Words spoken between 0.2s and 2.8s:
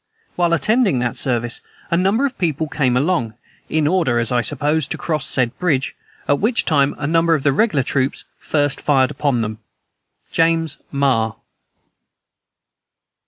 While attending that service, a number of people